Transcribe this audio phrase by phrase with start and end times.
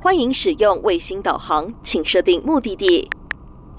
[0.00, 3.10] 欢迎使用卫星导航，请设定目的地，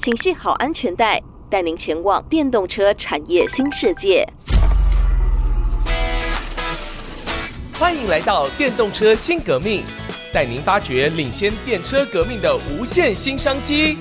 [0.04, 1.18] 请系好安全带，
[1.50, 4.28] 带您前往电动车产业新世界。
[7.80, 9.84] 欢迎来到电动车新革命，
[10.34, 13.98] 带您发掘领先电车革命的无限新商机。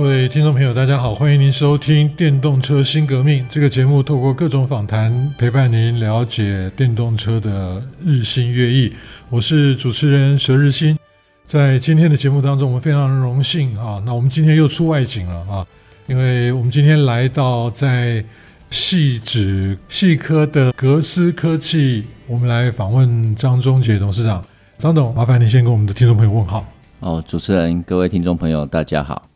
[0.00, 8.90] 各位听众朋友，大家好，欢迎您收听《电动车新革命》这个节目，透过各种访谈陪伴您了解电动车的日新月异。
[9.28, 10.98] 我是主持人佘日新，
[11.44, 15.66] 在今天的节目当中，我们非常荣幸啊，那我们今天又出外景了啊，
[16.06, 18.24] 因为我们今天来到在
[18.70, 24.42] 汐止矽科的格斯科技，我们来访问张忠杰董事长。
[24.78, 26.64] 张董，麻烦您先跟我们的听众朋友问好。
[27.00, 29.29] 哦，主持人，各位听众朋友，大家好。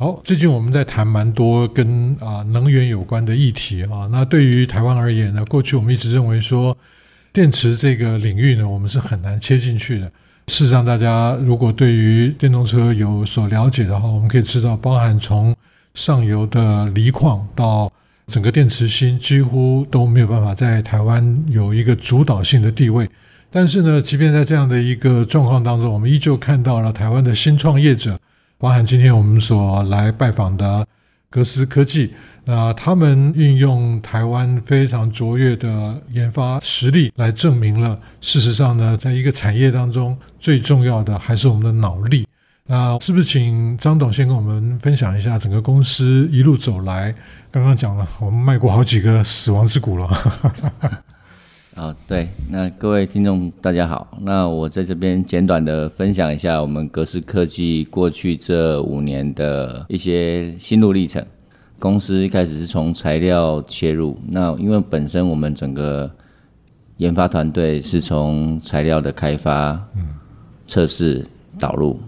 [0.00, 4.08] 好，最近我们在谈蛮多跟啊能源有关的议题啊。
[4.10, 6.74] 那对于台湾而言呢，过去我们一直认为说，
[7.34, 10.06] 电池这个领域呢，我们是很难切进去的。
[10.46, 15.54] 事实上，大家如果对于电动车有所了解的话，我们可以知道，包含从
[15.92, 17.92] 上游的锂矿到
[18.26, 23.06] 整个电池芯，几乎都没有办法在台湾有一个主导性的地位。
[23.50, 28.18] 但是呢，即便在这样的一个状况当中，我们依旧看到了台湾的新创业者。
[28.60, 30.86] 包含今天我们所来拜访的
[31.30, 32.12] 格斯科技，
[32.44, 42.28] 那他们运用台湾非常卓越的研发实力，来证明了事实上呢，在一个产业当中，最重要的还是我们的脑力。
[42.66, 47.14] 那是不是请张董先跟我们分享一下整个公司一路走来？
[47.50, 50.06] 刚刚讲了，我们迈过好几个死亡之谷了。
[51.80, 61.24] 啊、对，那各位听众大家好，那我在这边简短的分享一下我们格思科技过去这五年的一些心路历程。
[61.78, 66.10] 公司一开始是从材料切入，那因为本身我们整个
[66.98, 69.82] 研发团队是从材料的开发、
[70.66, 71.26] 测试、
[71.58, 71.98] 导入。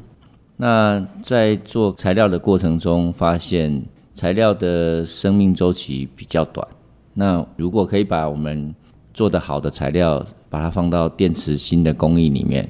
[0.55, 6.69] 那在做材料的过程中，发现材料的生命周期比较短。
[7.15, 8.75] 那如果可以把我们
[9.15, 12.69] 做得好的材料，把它放到电池芯的工艺里面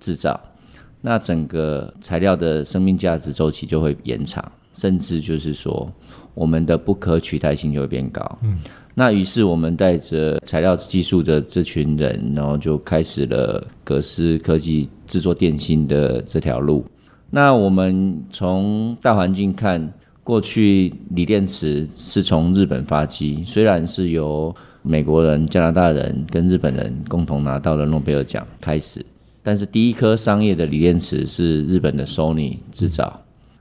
[0.00, 0.40] 制造，
[1.00, 4.44] 那整个材料的生命价值周期就会延长，
[4.74, 5.90] 甚至就是说，
[6.34, 8.38] 我们的不可取代性就会变高。
[8.94, 16.84] 那于是我们带着材料技术的这群人，然后就开始了格斯科技制作电芯的这条路。
[17.30, 19.92] 那我们从大环境看，
[20.22, 29.04] 过去锂电池是从日本发迹，虽然是由美国人、加拿大人跟日本人共同拿到了诺贝尔奖开始，
[29.42, 33.20] 但是第一颗商业的锂电池是日本的 Sony 制造。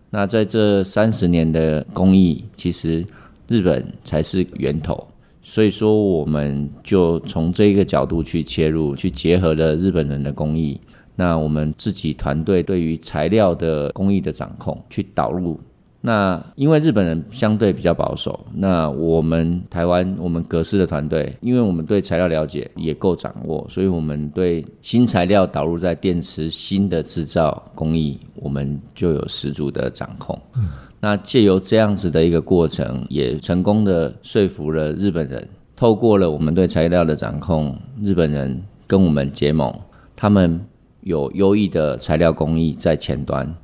[0.09, 3.05] 那在这三十年的工艺，其实
[3.47, 5.07] 日本才是源头，
[5.41, 10.79] 所以说我们就从这个角度去切入，去结合了日本人的工艺，
[11.15, 15.59] 那我们自己团队对于材料的工艺的掌控，去导入。
[16.03, 30.35] 那因为日本人相对比较保守，那我们台湾我们格式的团队，因为我们对材料了解也够掌握，所以我们对新材料导入在电池新的制造工艺，我们就有十足的掌控。
[30.55, 30.69] 嗯，
[30.99, 39.71] 那借由这样子的一个过程，也成功的说服了日本人，透过了我们对材料的掌控，日本人跟我们结盟，
[40.15, 40.59] 他们
[41.01, 43.55] 有优异的材料工艺在前端，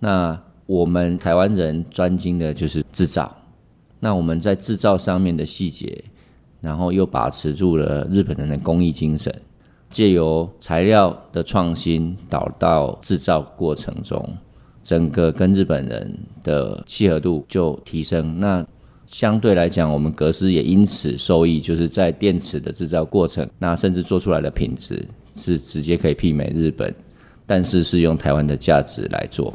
[0.00, 0.36] 那。
[0.66, 3.34] 我们台湾人专精的就是制造，
[4.00, 6.02] 那我们在制造上面的细节，
[6.60, 9.34] 然后又把持住了日本人的工艺精神，
[9.90, 14.26] 借由材料的创新导到制造过程中，
[14.82, 18.40] 整个跟日本人的契合度就提升。
[18.40, 18.66] 那
[19.04, 26.92] 相对来讲，我们格斯也因此受益，就是在电池的制造过程，那甚至做出来的品质是直接可以媲美日本，
[27.44, 29.52] 但是是用台湾的价值来做。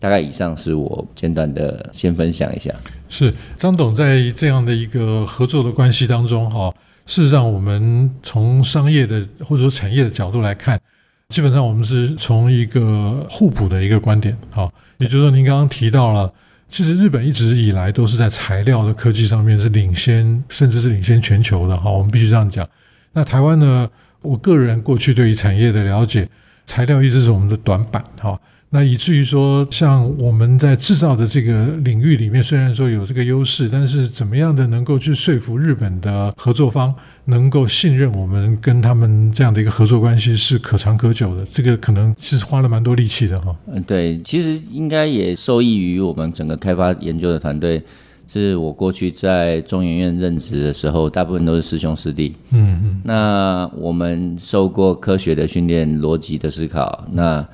[0.00, 2.74] 大概以上是我简短的先分享一下。
[3.08, 6.74] 是张董在这样的一个合作的关系当中，哈，
[7.06, 10.80] 事实上我们从商业的或者说产业的角度来看，
[11.28, 16.32] 基本上我们是从一个互补的一个观点，哈，也就是说您刚刚提到了，
[16.68, 22.66] 其实日本一直以来都是在材料的科技上面是领先，甚至是领先全球的，哈，我们必须这样讲。
[23.12, 23.90] 那台湾呢，
[24.22, 26.28] 我个人过去对于产业的了解，
[26.64, 28.40] 材料一直是我们的短板，哈。
[28.72, 36.94] 那以至于说，像我们在制造的这个领域里面，虽然说有这个优势，但是怎么样的能够去说服日本的合作方
[37.24, 43.56] 能够信任我们，跟他们这样的一个合作关系是可长可久的，这个可能其实花了蛮多力气的哈。
[43.66, 47.82] 嗯，对，其实应该也受益于我们整个开发研究的团队，
[48.28, 52.36] 是我过去在中研院任职的时候，大部分都是师兄师弟。
[52.50, 53.00] 嗯嗯。
[53.02, 57.04] 那我们受过科学的训练，逻辑的思考。
[57.10, 57.44] 那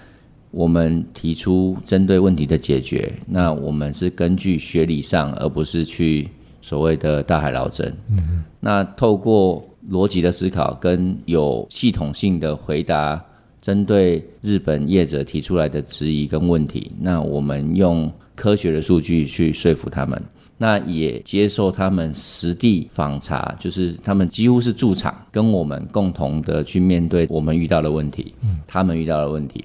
[0.50, 3.12] 我们提出针对问题的解决。
[3.26, 6.28] 那我们是根据学理上，而不是去
[6.62, 7.94] 所谓的大海捞针。
[8.10, 8.44] 嗯。
[8.60, 13.22] 那透过逻辑的思考跟有系统性的回答，
[13.60, 20.20] 针对日本业者提出来的质疑跟问题，那我们用科学的数据去说服他们。
[20.58, 28.35] 那也接受他们实地访查，就是他们几乎是驻场，跟我们共同的去面对我们遇到的问题，
[28.67, 29.64] 他们遇到的问题，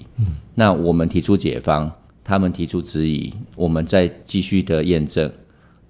[0.53, 1.89] 那我们提出解方，
[2.23, 5.31] 他们提出质疑，我们再继续的验证，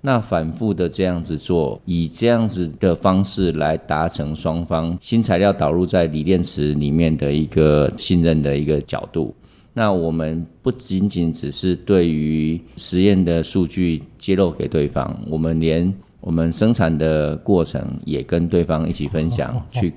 [0.01, 9.33] 那反复的这样子做，以这样子的方式来达成双方新材料导入在锂电池里面的一个信任的一个角度。
[9.73, 19.93] 那我们不仅仅只是对于实验的数据揭露给对方，我们连我们生产的过程也跟对方一起分享，去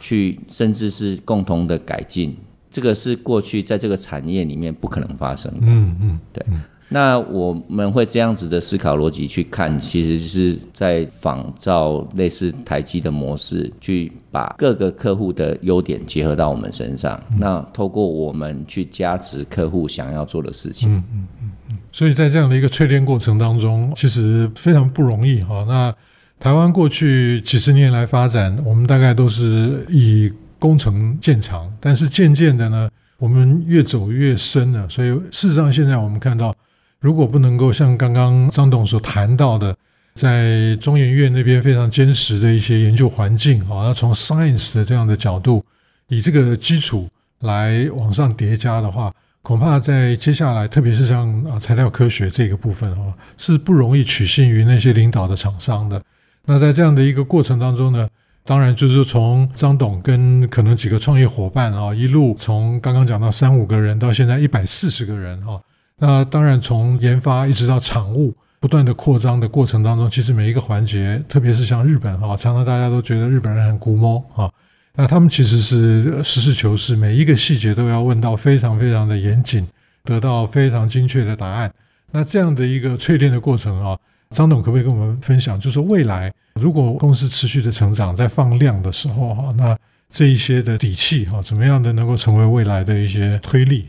[0.00, 2.34] 去甚至是共同的改进，
[2.70, 5.58] 这个是过去在这个产业里面不可能发生的。
[5.62, 6.44] 嗯嗯，对。
[6.92, 17.16] 那我们会这样子的思考逻辑去看，其实是在仿照类似台积的模式，去把各个客户的优点结合到我们身上。
[17.30, 20.92] 嗯、那透过我们去加持客户想要做的事情。
[20.92, 21.76] 嗯嗯嗯嗯。
[21.92, 25.64] 所以在这样的一个淬炼过程当中，其实非常不容易哈。
[25.68, 25.94] 那
[26.40, 30.28] 台湾过去几十年来发展，我们大概都是以
[30.58, 34.88] 工程见长，但是渐渐的呢，我们越走越深了。
[34.88, 36.52] 所以事实上，现在我们看到。
[37.00, 39.74] 如果不能够像刚刚张董所谈到的，
[40.14, 45.64] 在中研院那边非常坚实的一些研究环境啊，要从 science 的这样的角度，
[46.08, 47.08] 以这个基础
[47.40, 49.10] 来往上叠加的话，
[49.40, 56.02] 恐怕在接下来，特别是像啊材料科学这个部分啊，是不容易取信于那些领导的厂商的。
[56.44, 58.06] 那在这样的一个过程当中呢，
[58.44, 65.58] 当然就是从张董跟可能几个创业伙伴啊，一路从刚刚讲到三五个人，到现在一百四十个人啊。
[66.02, 74.50] 那当然，从研发一直到产物不断的扩张的过程当中，其实每一个环节，特别是像日本哈，常常大家都觉得日本人很龟毛啊，
[74.94, 79.68] 那他们其实是实事求是，每一个细节都要问到非常非常的严谨，
[80.02, 81.70] 得到非常精确的答案。
[82.10, 83.94] 那这样的一个淬炼的过程啊，
[84.30, 89.78] 张董可不可以跟我们分享，就是未来如果公司持续的成长，在放量的时候哈，那
[90.10, 93.86] 这一些的底气哈，怎么样的能够成为未来的一些推力？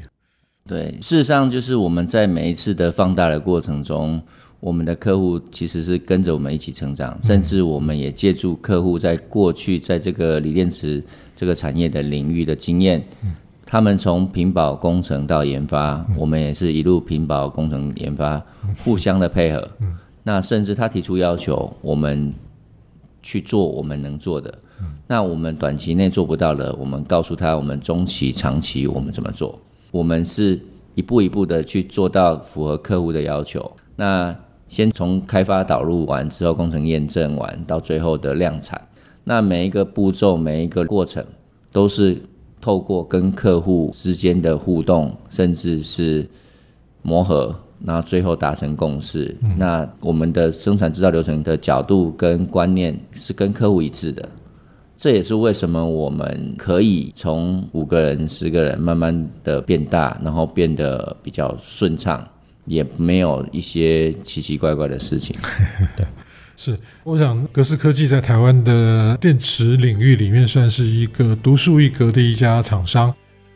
[0.72, 4.22] 对，事实上就是我们在每一次的放大的过程中，
[4.62, 11.04] 我们的客户其实是跟着我们一起成长，甚至我们也借助客户在过去在这个锂电池
[11.36, 13.02] 这个产业的领域的经验，
[13.66, 18.42] 他们从屏保工程到研发，我们也是一路屏保工程研发，
[18.78, 19.68] 互相的配合。
[20.24, 22.34] 那甚至他提出要求，我们
[23.22, 24.58] 去做我们能做的。
[25.06, 29.60] 那我们短期内做不到的，我们告诉他，我们中期、长期我们怎么做。
[29.92, 30.60] 我们是
[30.96, 33.70] 一步一步的去做到符合客户的要求。
[33.96, 34.36] 那
[34.68, 38.82] 先从开发导入完之后，工程验证完到最后的量产，
[39.24, 41.24] 那每一个步骤、每一个过程，
[41.72, 42.22] 都是
[42.62, 46.26] 透过跟客户之间的互动，甚至是
[47.02, 49.36] 磨合，那最后达成共识。
[49.42, 49.56] 嗯。
[49.58, 54.30] 那我们的生产制造流程的角度跟观念是跟客户一致的。
[55.02, 62.24] 这也是为什么我们可以从五个人、十个人慢慢的变大，然后变得比较顺畅，
[62.66, 65.36] 也没有一些奇奇怪怪的事情。
[65.98, 66.06] 对，
[66.56, 73.12] 是，我想格斯科技在台湾的电池领域里面算是一个独树一格的一家厂商。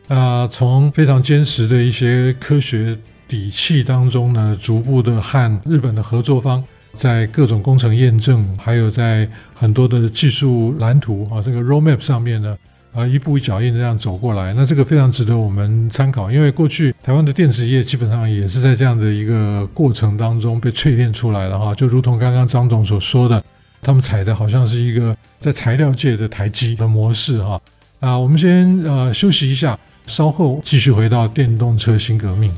[0.08, 2.98] 啊，从非常坚实的一些科学
[3.28, 6.64] 底气当中呢，逐步的和日本的合作方。
[6.96, 12.56] 在各种工程验证，还有在很多的技术蓝图啊，这个 roadmap 上面呢，
[12.92, 16.30] 啊，一步一脚印这样走过来，那这个非常值得我们参考。
[16.30, 23.42] 因为过去台湾的电池业基本上也是在这样的一个过程当中被淬炼出来的哈，就如同刚刚张总所说的，
[23.82, 27.60] 他们踩的好像是一个在材料界的台积的模式哈。
[28.00, 32.50] 啊，我们先呃休息一下，稍后继续回到电动车新革命。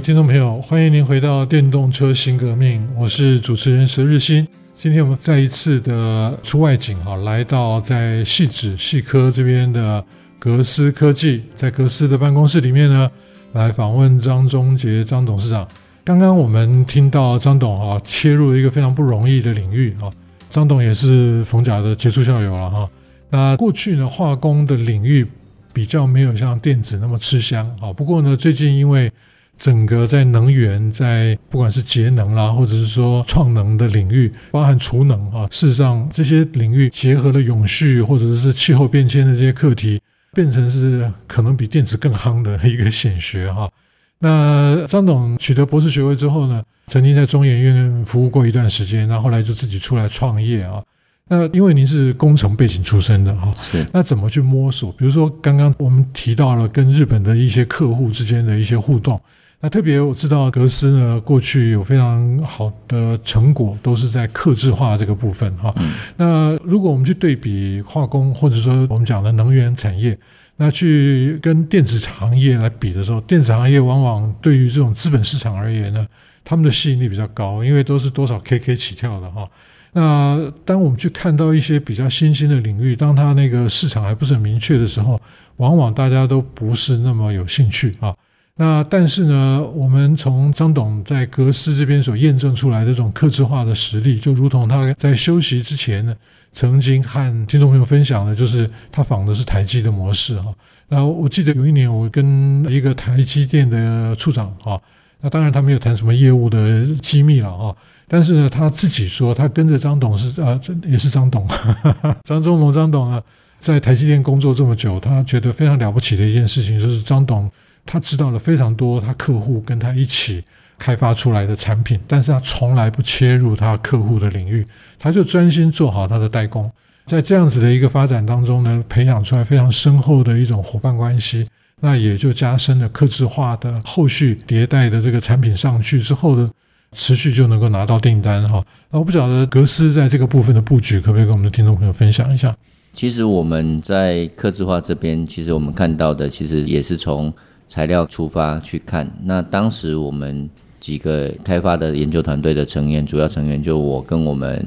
[0.00, 4.46] 听众朋友，欢迎您回到电动车新革命，我是主持人佘日新。
[4.72, 10.04] 今天我们再一次的出外景哈，来到在汐止矽科这边的
[10.38, 13.10] 格斯科技，在格斯的办公室里面呢，
[13.54, 15.66] 来访问张忠杰张董事长。
[16.04, 20.06] 刚刚我们听到张董啊切入一个非常不容易的领域啊，
[20.48, 22.88] 张董也是逢甲的杰出校友了哈。
[23.30, 25.26] 那过去呢，化工的领域
[25.72, 27.92] 比较没有像电子那么吃香啊。
[27.92, 29.10] 不过呢，最近因为
[29.58, 40.00] 整个在能源，在不管是节能啦，或者是说创能的领域，包含储能啊，事实上这些领域结合了永续或者是气候变迁的这些课题，
[40.32, 43.68] 变成是可能比电子更夯的一个显学哈。
[44.20, 50.80] 那张董取得博士学位之后呢，曾经在中研院服务过一段时间，那后来就自己出来创业啊。
[51.28, 54.92] 那因为您是工程背景出身的哈，是那怎么去摸索？
[54.92, 59.20] 比如说刚刚我们提到了跟日本的一些客户之间的一些互动。
[59.60, 65.74] 那特别我知道格斯呢，过去有非常好的成果，都是在克制化这个部分哈。
[65.78, 70.16] 嗯、那如果我们去对比化工，或者说我们讲的能源产业，
[70.58, 76.06] 那去跟电子行业来比的时候，电子行业往往对于这种资本市场而言呢，
[76.44, 79.48] 他们的吸引力比较高，因为都是多少 KK 起跳的哈。
[79.92, 85.20] 那当我们去看到一些比较新兴的领域，当它那个市场还不是很明确的时候，
[85.56, 88.14] 往往大家都不是那么有兴趣啊。
[88.60, 96.12] 那但是呢，我们从张董在格斯这边所验证出来的这种客制化的实力，就如同他在休息之前呢，
[96.52, 100.52] 曾经和听众朋友分享的，就是他仿的是台积的模式哈。
[100.88, 104.80] 那我记得有一年我跟一个台积电的处长哈，
[105.20, 107.76] 那当然他没有谈什么业务的机密了哈，
[108.08, 111.46] 但是呢，他自己说他跟着张董是啊，也是张董，
[112.26, 113.22] 张忠谋张董呢，
[113.60, 117.48] 在台积电工作这么久，他觉得非常了不起的一件事情就是张董。
[117.90, 120.44] 他知道了非常多，他客户跟他一起
[120.78, 124.62] 开发出来的产品，但是他从来不切入他客户的领域，
[124.98, 126.70] 他就专心做好他的代工。
[127.06, 131.48] 在这样子的一个发展当中呢，培养出来非常深厚的一种伙伴关系，
[131.80, 136.46] 那也就加深了客制化的后续迭代的这个产品上去之后的
[136.92, 138.62] 持续就能够拿到订单哈。
[138.90, 142.54] 那我不晓得格斯在这个部分的布局，可不可以跟我们的听众朋友分享一下？
[142.92, 147.32] 其实我们在客制化这边，其实我们看到的，其实也是从
[147.68, 150.48] 材料出发去看，那当时我们
[150.80, 154.66] 几个开发的研究团队的成员，主要成员就我跟我们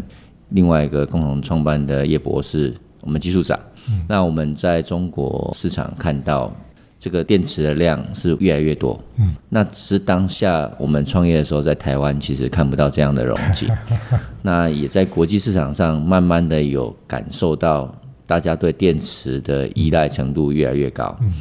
[0.49, 3.59] 另外一个共同创办的叶博士，我们技术长。
[3.89, 6.53] 嗯、那我们在中国市场看到
[6.99, 8.99] 这个电池的量是越来越多。
[9.17, 13.67] 嗯，那只是当下我们创业的时候，在台湾其实看不到这样的容积。
[14.43, 17.91] 那也在国际市场上慢慢的有感受到，
[18.27, 21.17] 大家对电池的依赖程度越来越高。
[21.21, 21.33] 嗯。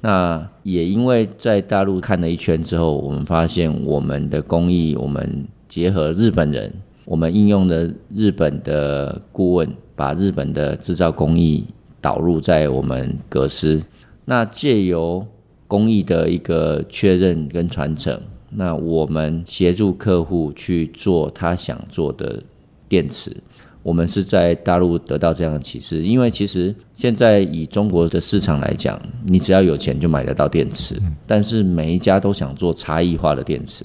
[0.00, 6.72] 那也因为在大陆看了一圈之后，我们发现我们的工艺，我们结合日本人，
[7.04, 11.64] 我们应用的日本的顾问，把日本的制造工艺
[12.00, 13.82] 导入在我们格斯。
[14.24, 15.26] 那借由
[15.66, 22.40] 工艺的一个确认跟传承，那我们协助客户去做他想做的
[22.88, 23.36] 电池。
[23.82, 33.84] 我们是在大陆得到这样的启示，因为其实现在以中国的市场来讲，你只要有钱就买得到电池，但是每一家都想做差异化的电池，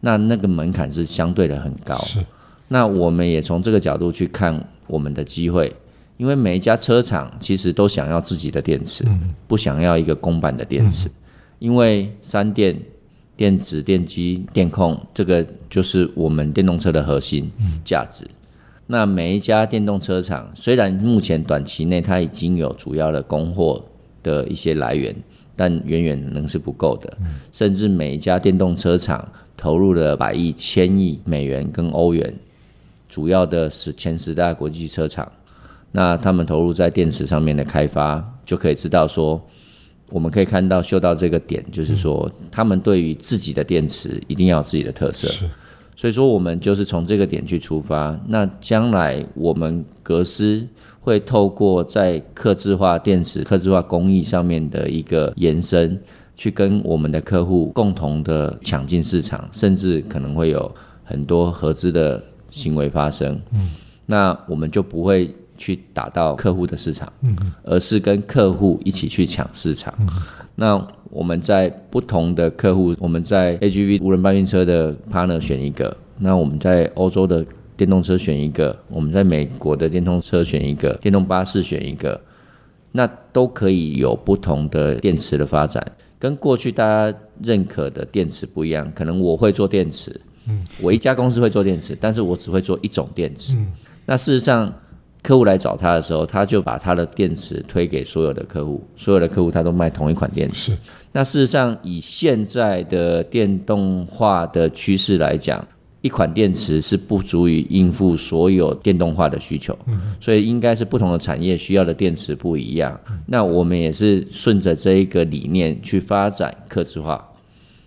[0.00, 1.96] 那那个门槛是相对的很高。
[2.68, 5.72] 那我们也从这个角度去看我们的机会，
[6.16, 9.04] 因为每一家车厂其实都想要自己的电池，
[9.46, 11.10] 不想要一个公版的电池，
[11.58, 12.76] 因为三电、
[13.36, 17.50] 电子、电机、电控这个就是我们电动车的核心
[17.84, 18.26] 价值。
[18.86, 23.84] 那每一家电动车厂，虽然目前短期内它已经有主要的供货
[24.22, 25.14] 的一些来源，
[25.56, 27.16] 但远远仍是不够的。
[27.50, 32.32] 甚至每一家电动车厂投入了百亿、千亿美元跟欧元，
[33.08, 35.30] 主要的是前十大国际车厂，
[35.90, 39.44] 那他们投入在电池上面的开发，就可以知道说，
[40.10, 45.48] 我们可以看到、嗅到这个点，就是说，他们对于自己的电池一定要有自己的特色。
[45.96, 48.16] 所以说，我们就是从这个点去出发。
[48.28, 50.64] 那将来我们格斯
[51.00, 55.98] 会透过在刻制化电池、刻制化工艺上面的一个延伸，
[56.36, 60.70] 去跟我们的客户共同的抢进市场，甚至可能会有
[61.02, 63.40] 很多合资的行为发生。
[63.52, 63.70] 嗯，
[64.04, 69.94] 那我们就不会去打到客户的市场，嗯，而是跟客户一起去抢市场。
[70.00, 70.08] 嗯，
[70.54, 70.88] 那。
[71.08, 82.20] 我们在不同的客户，我们在 AGV 无人搬运车的 partner 选一个，那我们在欧洲的电动车选一个，我们在美国的电动车选一个，电动巴士选一个，
[82.92, 85.82] 那都可以有不同的电池的发展，
[86.18, 88.90] 跟过去大家认可的电池不一样。
[88.94, 93.54] 可能我会做电池，嗯，我一家公司会做电池，但是我只会做一种电池。
[93.56, 93.72] 嗯，
[94.04, 94.70] 那事实上。
[95.26, 100.70] 客户来找他的时候，他就把他的电池推给所有的客户，所有的客户他都卖同一款电池。
[100.70, 100.78] 是。
[101.10, 105.66] 那事实上，以现在的电动化的趋势来讲，
[106.00, 109.76] 一款电池是不足以应付所有电动化的需求，
[110.20, 112.96] 所以应该是不同的产业需要的电池不一样。
[113.26, 117.28] 那我们也是顺着这一个理念去发展客制化。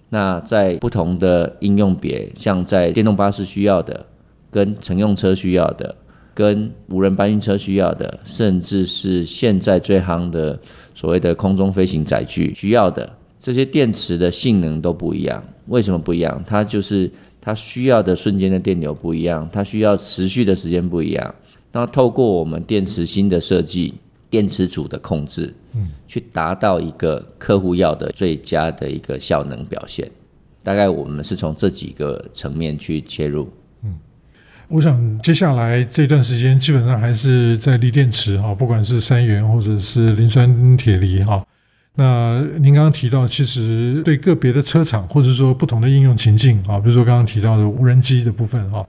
[0.09, 4.05] 那在不同的应用别，像在电动巴士需要的，
[4.51, 5.95] 跟乘用车需要的，
[6.39, 10.57] 跟无人搬运车需要的，甚至是现在最夯的
[10.95, 15.43] 所谓的空中飞行载具需要的，这些电池的性能都不一样。
[15.67, 16.41] 为什么不一样？
[16.47, 17.11] 它就是。
[17.41, 21.35] 它需要的瞬间的电流不一样，它需要持续的时间不一样。
[21.71, 23.93] 那透过我们电池新的设计、
[24.29, 30.11] 电池组的控制，嗯，去达到一个客户要的最佳的一个效能表现。
[30.61, 33.47] 大概我们是从这几个层面去切入。
[33.83, 33.97] 嗯，
[34.69, 41.43] 我想接下来这段时间基本上还是在锂电池哈，不管是三元或者是磷酸铁锂哈。
[41.95, 48.85] 那您刚刚提到，其实对个别的车厂，或者说不同的应用情境啊，比如说刚刚提到的无人机的部分哈，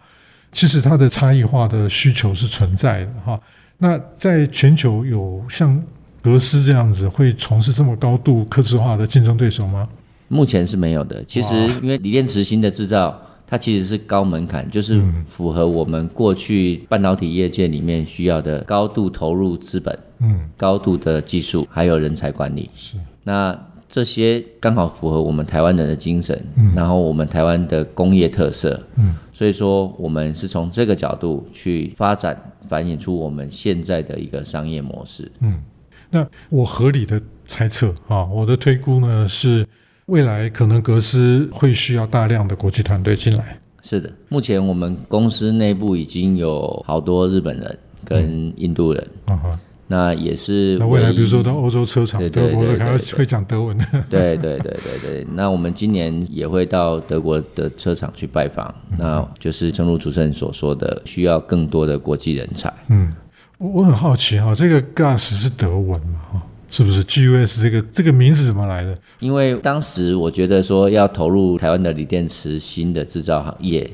[0.53, 3.41] 其实它的差异化的需求是存在的哈。
[3.79, 5.83] 那在全球有像
[6.21, 9.89] 格斯这样子会从事这么高度客制化的竞争对手吗？
[10.29, 11.25] 目前是没有的。
[11.25, 13.19] 其实因为锂电池新的制造，
[13.51, 19.99] 它其实是高门槛，就是符合我们过去半导体业界里面需要的高度投入资本。
[20.21, 22.71] 嗯，高度的技术还有人才管理。
[22.75, 35.33] 是，那这些刚好符合我们台湾人的精神，嗯，然后我们台湾的工业特色，嗯，所以说我们是从这个角度去发展，反映出我们现在的一个商业模式。
[35.41, 35.61] 嗯，
[36.09, 39.67] 那我合理的猜测啊，我的推估呢是
[40.11, 43.57] 未来可能格斯会需要大量的国际团队进来。
[43.83, 49.09] 是的，目前我们公司内部已经有好多日本人跟印度人。
[49.29, 50.77] 嗯嗯那也是。
[50.79, 53.85] 那未来比如说到欧洲车厂，德国的还会讲德文的。
[54.09, 55.27] 对对对对对。
[55.33, 62.73] 那我们今年也会到德国的车厂去拜访，那就是正如主持人所说的，需要更多的国际人才。
[62.89, 63.13] 嗯，
[63.59, 66.21] 我我很好奇哈，这个 GUS 是德文嘛？
[66.33, 68.97] 哈，是不是 GUS 这个这个名字怎么来的？
[69.19, 73.91] 因为当时我觉得说要投入台湾的锂电池新的制造行业。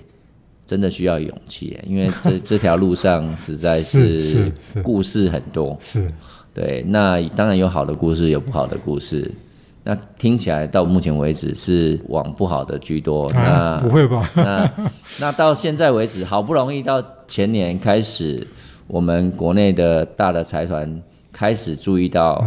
[0.68, 4.50] 真的需要勇气，因为这 这条路上实在是
[4.82, 5.78] 故事很多。
[5.80, 6.14] 是，是，是，
[6.52, 9.30] 对，那当然有好的故事，有不好的故事。
[9.84, 13.28] 那听起来到目前为止是往不好的居多。
[13.28, 14.28] 啊、那不会吧？
[14.34, 14.72] 那
[15.20, 18.44] 那到现在为止，好不容易到前年开始，
[18.88, 21.00] 我们国内的大的财团
[21.36, 22.42] 开始注意到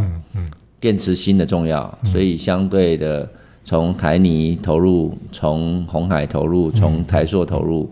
[0.80, 3.30] 电池芯的重要，所以相对的
[3.64, 7.88] 从台泥投入，从红海投入，从台硕投入。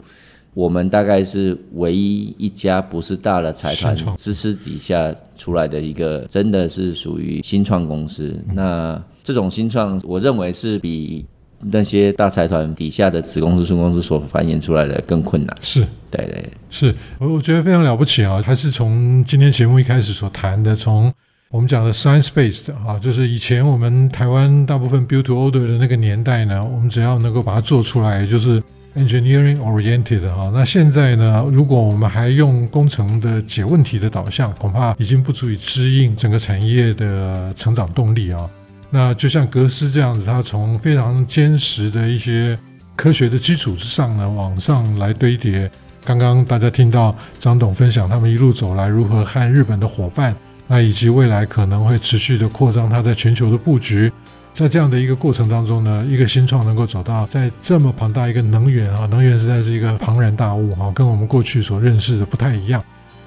[0.56, 8.36] 我们大概是唯一一家不是大的财团支持底下出来的一个，真的是属于新创公司。
[8.52, 11.24] 那这种新创，我认为是比
[11.60, 15.58] 那些大财团底下的子公司、孙公司所繁衍出来的更困难。
[15.62, 18.42] 是，对对，是，我我觉得非常了不起啊！
[18.46, 21.14] 还是从今天节目一开始所谈的，从
[21.52, 28.62] 我们讲的 science based 啊，就是以前我们台湾大部分 build to order 的那个年代呢，我们只要能够把它做出来，就是。
[28.96, 31.46] Engineering oriented 啊，那现在呢？
[31.54, 38.50] 如果我们还用工程的解问题的导向，恐怕已经不足以支应整个产业的成长动力啊。
[38.90, 42.58] 那就像格斯这样子，它从非常坚实的一些
[42.96, 45.70] 科学的基础之上呢，往上来堆叠。
[46.06, 50.34] 刚刚大家听到张董分享他们一路走来如何和日本的伙伴，
[50.68, 54.10] 那以及未来可能会持续的扩张它在全球的布局。
[54.54, 62.84] 在这样的一个过程当中呢，一个新创能够走到在这么庞大一个能源啊，能源实在是一个庞然大物哈，跟我们过去所认识的不太一样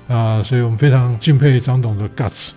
[0.08, 2.50] 啊，所以我们非常敬佩张董的 guts。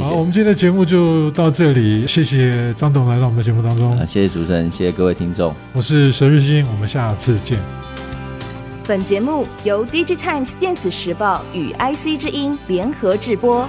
[0.00, 3.96] 好，我们今天的节目就到这里，谢谢张董来到我们的节目当中。
[4.06, 7.58] 谢谢主持人，谢谢各位听众，我是佘日新，我们下次见。
[8.86, 13.66] 本节目由 DigiTimes 电子时报与 IC 之音联合制播。